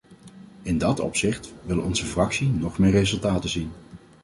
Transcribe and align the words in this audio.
In 0.61 0.77
dat 0.77 0.99
opzicht 0.99 1.53
wil 1.65 1.79
onze 1.79 2.05
fractie 2.05 2.49
nog 2.49 2.77
meer 2.77 2.91
resultaten 2.91 3.49
zien. 3.49 3.71